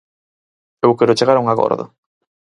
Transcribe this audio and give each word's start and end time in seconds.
Eu 0.85 0.97
quero 0.99 1.17
chegar 1.19 1.35
a 1.37 1.43
un 1.43 1.47
acordo. 1.49 1.83